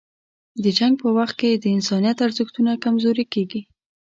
د 0.63 0.65
جنګ 0.77 0.93
په 1.01 1.07
وخت 1.17 1.35
کې 1.41 1.49
د 1.53 1.65
انسانیت 1.75 2.17
ارزښتونه 2.25 2.71
کمزوري 2.83 3.25
کېږي. 3.33 3.61